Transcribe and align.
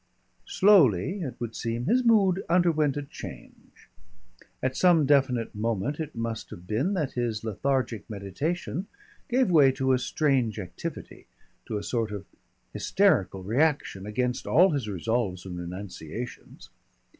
Slowly, 0.47 1.19
it 1.21 1.35
would 1.37 1.55
seem, 1.55 1.85
his 1.85 2.03
mood 2.03 2.43
underwent 2.49 2.97
a 2.97 3.03
change. 3.03 3.87
At 4.63 4.75
some 4.75 5.05
definite 5.05 5.53
moment 5.53 5.99
it 5.99 6.15
must 6.15 6.49
have 6.49 6.65
been 6.65 6.95
that 6.95 7.11
his 7.11 7.43
lethargic 7.43 8.09
meditation 8.09 8.87
gave 9.29 9.51
way 9.51 9.71
to 9.73 9.93
a 9.93 9.99
strange 9.99 10.57
activity, 10.57 11.27
to 11.67 11.77
a 11.77 11.83
sort 11.83 12.09
of 12.11 12.25
hysterical 12.73 13.43
reaction 13.43 14.07
against 14.07 14.47
all 14.47 14.71
his 14.71 14.87
resolves 14.89 15.45
and 15.45 15.59
renunciations. 15.59 16.71